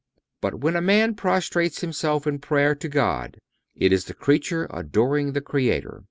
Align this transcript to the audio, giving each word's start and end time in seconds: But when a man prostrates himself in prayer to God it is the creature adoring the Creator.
But 0.41 0.55
when 0.61 0.75
a 0.75 0.81
man 0.81 1.13
prostrates 1.13 1.81
himself 1.81 2.25
in 2.25 2.39
prayer 2.39 2.73
to 2.73 2.89
God 2.89 3.37
it 3.75 3.93
is 3.93 4.05
the 4.05 4.15
creature 4.15 4.67
adoring 4.71 5.33
the 5.33 5.41
Creator. 5.41 5.99